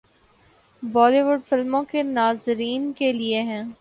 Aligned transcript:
بالی 0.83 1.21
would 1.21 1.41
فلموں 1.49 1.83
کے 1.83 2.03
ناظرین 2.03 2.91
کے 2.93 3.11
لئے 3.13 3.41
ہیں 3.41 3.63